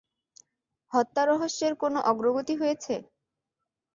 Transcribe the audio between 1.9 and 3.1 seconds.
অগ্রগতি হয়েছে?